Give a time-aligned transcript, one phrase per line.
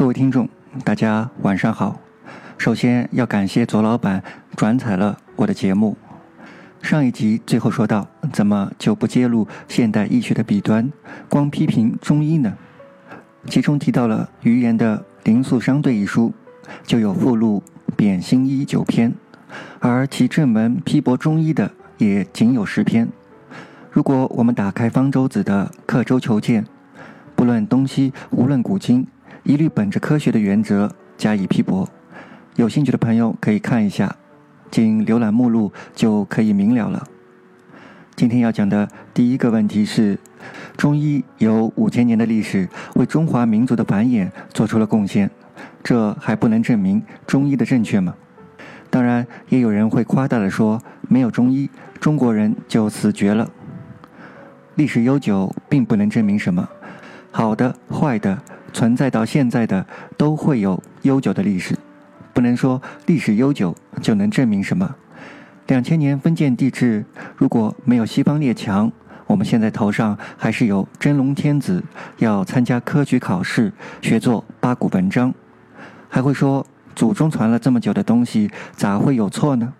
[0.00, 0.48] 各位听众，
[0.82, 2.00] 大家晚上好。
[2.56, 4.24] 首先要感谢左老板
[4.56, 5.94] 转采了我的节目。
[6.80, 10.90] 上一集最后说到，怎么就不揭露现代医学的弊端，
[11.28, 12.56] 光批评中医呢？
[13.44, 16.32] 其中提到了余言的《灵素商队》一书，
[16.82, 17.62] 就有附录
[17.94, 19.12] 《扁心医九篇》，
[19.80, 23.06] 而其正文批驳中医的也仅有十篇。
[23.90, 26.64] 如果我们打开方舟子的《刻舟求剑》，
[27.36, 29.06] 不论东西，无论古今，
[29.42, 31.88] 一律本着科学的原则加以批驳。
[32.56, 34.16] 有兴趣的朋友可以看一下，
[34.70, 37.06] 仅浏览目录就可以明了了。
[38.16, 40.18] 今天要讲的第一个问题是。
[40.76, 45.30] 中医有五千年的历史，为中华民族的繁衍做出了贡献，
[45.82, 48.14] 这还不能证明中医的正确吗？
[48.88, 51.68] 当然，也有人会夸大的说，没有中医，
[52.00, 53.50] 中国人就死绝了。
[54.76, 56.66] 历史悠久并不能证明什么，
[57.30, 61.76] 好的、坏的，存在到现在的都会有悠久的历史，
[62.32, 64.96] 不能说历史悠久就能证明什么。
[65.68, 67.04] 两千年封建帝制，
[67.36, 68.90] 如果没有西方列强。
[69.26, 71.84] 我们现在头上还是有真龙天子，
[72.18, 75.32] 要参加科举考试，学做八股文章，
[76.08, 79.72] 还会说祖宗传了这么久的东西，咋会有错呢？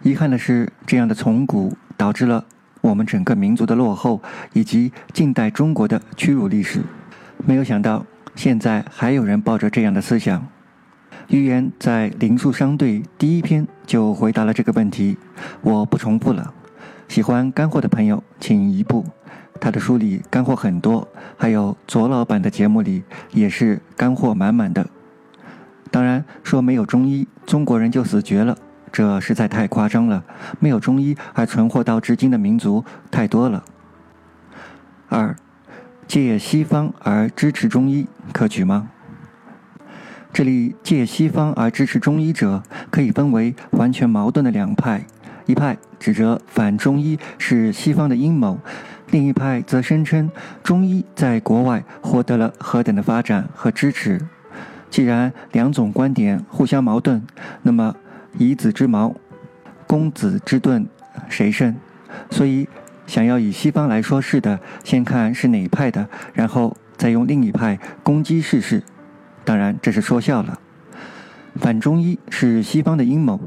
[0.00, 2.46] 遗憾的是，这样的从古导致了
[2.86, 6.80] 我们整个民族的落后，以及近代中国的屈辱历史。
[7.44, 8.06] 没有想到，
[8.36, 10.46] 现在还有人抱着这样的思想。
[11.26, 15.18] 预言在《灵数商队》第一篇就回答了这个问题，
[15.62, 16.54] 我不重复了。
[17.08, 19.04] 喜欢干货的朋友，请移步。
[19.60, 24.86] 他的书里干货很多，还有左老板的节目里也是干货满满的。
[25.90, 28.56] 当然，说没有中医，中国人就死绝了，
[28.96, 30.24] 这实在太夸张了。
[30.58, 33.62] 没有中医而存活到至今的民族太多了。
[35.10, 35.36] 二，
[36.08, 38.88] 借西方而支持中医，可取吗？
[40.32, 45.04] 这里借西方而支持中医者，可以分为完全矛盾的两派。
[45.44, 48.58] 一派指责反中医是西方的阴谋，
[49.10, 50.30] 另一派则声称
[50.62, 54.26] 中医在国外获得了何等的发展和支持。
[54.88, 57.22] 既然两种观点互相矛盾，
[57.60, 57.94] 那么
[58.38, 59.14] 以子之矛，
[59.86, 60.86] 攻子之盾，
[61.28, 61.74] 谁胜？
[62.30, 62.68] 所以，
[63.06, 68.82] 想要以西方来说事的，先看是哪一派的，然后再用另一派攻击试试。
[69.44, 70.58] 当然，这是说笑了。
[71.56, 73.40] 反中医是西方的阴谋。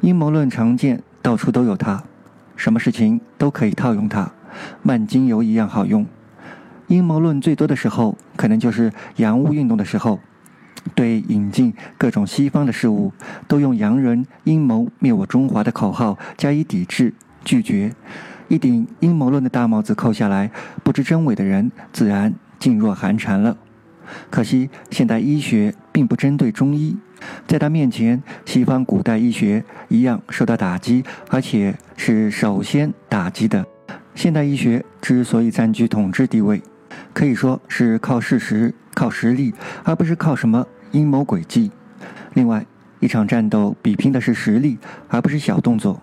[0.00, 2.02] 阴谋论常见，到处都有它，
[2.56, 4.32] 什么事情都可以套用它，
[4.82, 6.04] 万金油一样好用。
[6.88, 10.18] 阴谋论最多的时候，可能就是洋务运动的时候，
[10.94, 13.12] 对引进各种西方的事物，
[13.46, 17.94] 都用洋人阴谋灭我中华的口号加以抵制拒绝，
[18.48, 20.50] 一顶阴谋论的大帽子扣下来，
[20.82, 23.56] 不知真伪的人自然噤若寒蝉了。
[24.30, 26.96] 可惜现代医学并不针对中医。
[27.46, 33.64] 在他面前，西方古代医学一样受到打击，而且是首先打击的。
[34.14, 36.60] 现代医学之所以占据统治地位，
[37.12, 39.52] 可以说是靠事实、靠实力，
[39.84, 41.70] 而不是靠什么阴谋诡计。
[42.34, 42.64] 另外，
[43.00, 46.00] 一场战斗比拼的是实力，而不是小动作。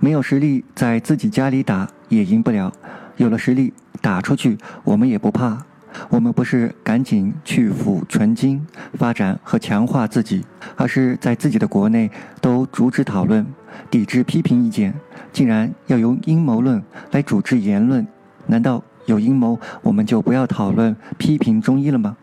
[0.00, 2.70] 没有实力，在自己家里打也赢不了；
[3.16, 5.64] 有了实力，打出去我们也不怕。
[6.10, 10.44] 我们不是赶紧去抚纯精、发展和强化自己，
[10.76, 12.10] 而是在自己的国内
[12.42, 13.46] 都主旨讨论、
[13.90, 14.92] 抵制、批评意见。
[15.32, 16.82] 竟然要用阴谋论
[17.12, 18.06] 来主持言论，
[18.46, 22.16] 难道有阴谋我们就不要讨论批评中医了吗？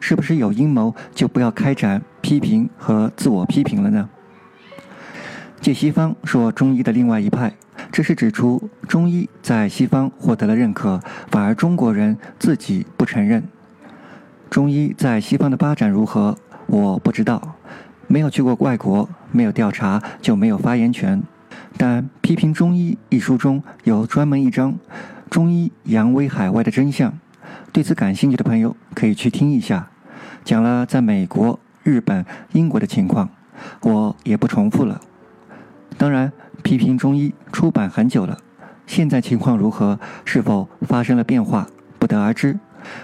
[0.00, 4.08] 是不是有阴谋就不要开展批评和自我批评了呢？
[5.60, 7.52] 借西方说中医的另外一派。
[7.92, 11.00] 这是指出中医在西方获得了认可，
[11.30, 13.42] 反而中国人自己不承认。
[14.50, 17.56] 中医在西方的发展如何，我不知道，
[18.06, 21.22] 没有去过外国，没有调查就没有发言权。
[21.76, 24.72] 但《批评中医》一书中有专门一章
[25.30, 27.10] 《中医扬威海外的真相》，
[27.72, 29.88] 对此感兴趣的朋友可以去听一下，
[30.44, 33.28] 讲了在美国、日本、英国的情况，
[33.82, 35.00] 我也不重复了。
[35.96, 36.32] 当然。
[36.60, 38.36] 批评中医出版很久了，
[38.84, 39.98] 现在情况如何？
[40.24, 41.68] 是否发生了变化？
[42.00, 42.58] 不得而知。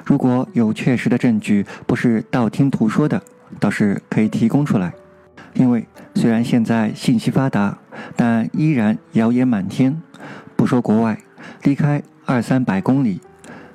[0.04, 3.22] 如果有确实的证据，不是道听途说的，
[3.60, 4.92] 倒是可以提供出来。
[5.54, 5.86] 因为
[6.16, 7.78] 虽然现在信息发达，
[8.16, 10.02] 但依然谣言满天。
[10.56, 11.16] 不说国外，
[11.62, 13.20] 离开二三百公里，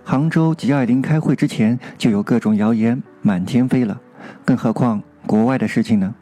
[0.03, 4.01] 杭州 G 二零开会之前就有各种谣言满天飞了，
[4.43, 6.15] 更何况国外的事情呢？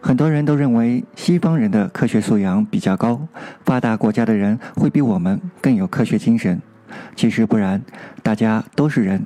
[0.00, 3.20] 很多人都认为西方人的科学素养比较高，
[3.64, 6.60] 发达国家的人会比我们更有科学精神。
[7.14, 7.82] 其实不然，
[8.22, 9.22] 大家都是人，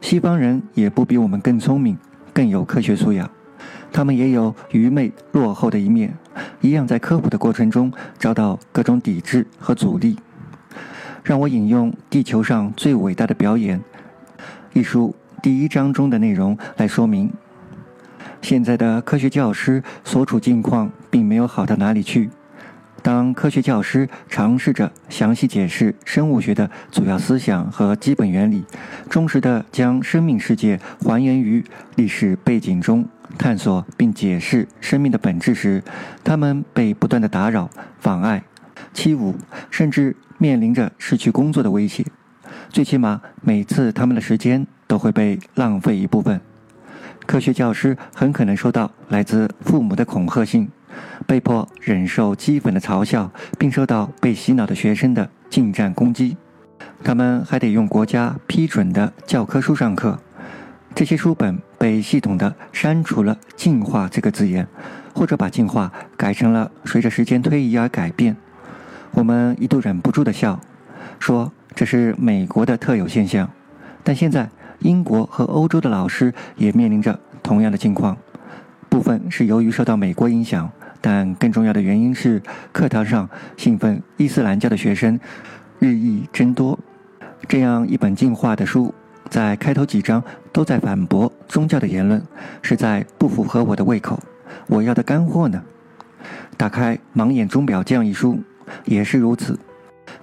[0.00, 1.96] 西方人也不比我们更聪明，
[2.32, 3.30] 更有科学素养。
[3.92, 6.16] 他们也有愚昧落后的一面，
[6.60, 10.16] 一样在科普的过程中遭到各种抵制和阻力。
[11.22, 13.78] 让我引用《地球上最伟大的表演》
[14.72, 17.32] 一书第一章中的内容来说明：
[18.40, 22.28] 现在的科学教师所处境况并没有好到哪里去。
[23.02, 28.64] 当科学教师尝试着详细解释生物学的主要思想和基本原理，
[29.08, 31.64] 忠实地将生命世界还原于
[31.94, 33.06] 历史背景中，
[33.38, 35.84] 探索并解释生命的本质时，
[36.24, 37.70] 他们被不断的打扰、
[38.00, 38.42] 妨碍、
[38.92, 39.34] 欺侮，
[39.70, 42.04] 甚至面临着失去工作的威胁。
[42.68, 46.40] 最起码，每次他们的时间都会被浪费一部分。
[47.26, 50.68] 科学教师很可能收到来自父母的恐吓信。
[51.28, 56.36] 被迫忍受讥讽的嘲笑，并受到被洗脑的学生的近战攻击。
[57.04, 60.18] 他们还得用国家批准的教科书上课，
[60.92, 64.66] 这些书本被系统的删除了“进化”这个字眼，
[65.14, 68.36] 或者把“进化”改成了“随着时间推移而改变”。
[69.12, 70.58] 我们一度忍不住的笑，
[71.18, 73.48] 说这是美国的特有现象。
[74.02, 74.48] 但现在，
[74.80, 78.16] 英国和欧洲的老师也面临着同样的境况。
[78.88, 80.70] 部分是由于受到美国影响，
[81.00, 82.42] 但更重要的原因是
[82.72, 85.18] 课堂上信奉伊斯兰教的学生
[85.78, 86.78] 日益增多。
[87.48, 88.94] 这样一本进化的书，
[89.28, 90.22] 在开头几章
[90.52, 92.22] 都在反驳宗教的言论，
[92.62, 94.18] 实在不符合我的胃口。
[94.66, 95.62] 我要的干货呢？
[96.56, 98.40] 打开《盲眼钟表匠》一书，
[98.84, 99.58] 也是如此。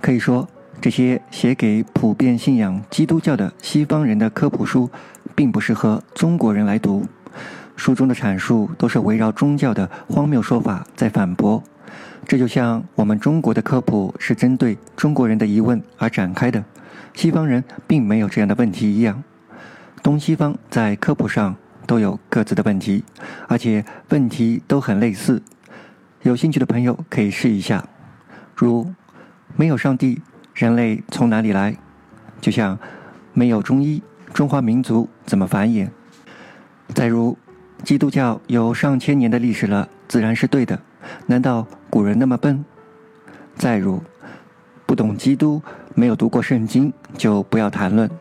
[0.02, 0.48] 可以说，
[0.82, 4.90] 这些写给普遍信仰基督教的西方人的科普书，
[5.36, 7.06] 并不适合中国人来读。
[7.76, 11.64] 书中的阐述都是围绕宗教的荒谬说法在反驳，
[12.28, 16.64] 这就像我们中国的科普是针对中国人的疑问而展开的，
[17.14, 19.24] 西方人并没有这样的问题一样。
[20.04, 21.56] 东西方在科普上
[21.86, 23.04] 都有各自的问题，
[23.48, 25.42] 而且问题都很类似。
[26.24, 27.88] 有兴趣的朋友可以试一下，
[28.66, 28.94] 如
[29.56, 30.22] 没有上帝，
[30.54, 31.78] 人类从哪里来？
[32.42, 32.78] 就像
[33.34, 34.04] 没有中医，
[34.34, 35.90] 中华民族怎么繁衍？
[36.94, 37.38] 再如。
[37.82, 40.78] 基督教有上千年的历史了，自然是对的。
[41.28, 42.66] 难道古人那么笨？
[43.56, 44.04] 再如，
[44.86, 45.62] 不懂基督、
[45.96, 48.12] 没有读过圣经，就不要谈论。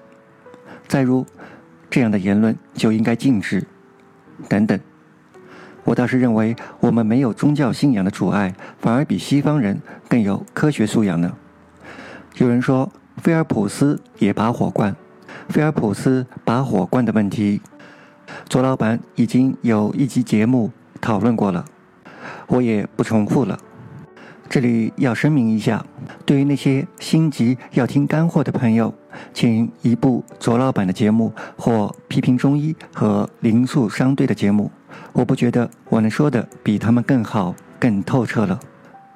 [0.87, 1.27] 再如，
[1.91, 3.67] 这样的言论就应该禁止。
[4.49, 4.79] 等等，
[5.85, 11.33] 我倒是认为，我们没有宗教信仰的阻碍，反而比西方人更有科学素养呢。
[12.37, 14.95] 有人说，菲尔普斯也拔火罐，
[15.49, 17.61] 菲尔普斯拔火罐的问题。
[18.49, 20.71] 左老板已经有一集节目
[21.01, 21.65] 讨论过了，
[22.47, 23.59] 我也不重复了。
[24.51, 25.85] 这里要声明一下，
[26.25, 28.95] 对于那些心急要听干货的朋友，
[29.35, 34.71] 请移步左老板的节目或批评中医和灵素商队的节目。
[35.13, 38.59] 我不觉得我能说的比他们更好、更透彻了。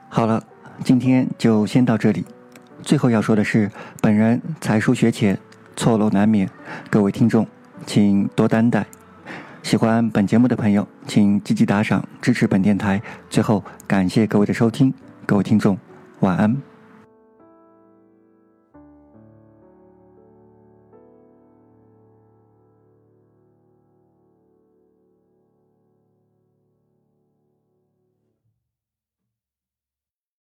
[0.08, 0.42] 好了，
[0.84, 2.24] 今天就先到这里。
[2.82, 3.70] 最后要说的是，
[4.00, 5.38] 本人才疏学浅，
[5.76, 6.48] 错漏难免，
[6.90, 7.46] 各位听众，
[7.86, 8.84] 请多担待。
[9.62, 13.00] 喜欢本节目的朋友，请积极打赏支持本电台。
[13.30, 14.92] 最后，感谢各位的收听，
[15.24, 15.78] 各位听众，
[16.20, 16.71] 晚安。